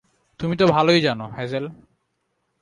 [0.39, 1.65] তুমি তো ভালোই জানো, হ্যাজেল।